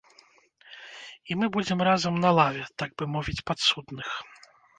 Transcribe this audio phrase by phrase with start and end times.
[1.29, 4.09] І мы будзем разам на лаве, так бы мовіць, падсудных.